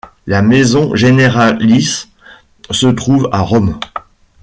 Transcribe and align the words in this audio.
La 0.25 0.41
maison 0.41 0.95
généralice 0.95 2.09
se 2.71 2.87
trouve 2.87 3.29
à 3.31 3.41
Rome. 3.41 3.79